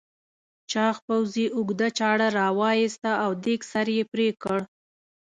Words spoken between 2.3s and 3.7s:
راوایسته او دېگ